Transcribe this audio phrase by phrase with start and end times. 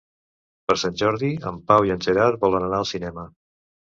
[0.69, 3.27] Per Sant Jordi en Pau i en Gerard volen anar al cinema.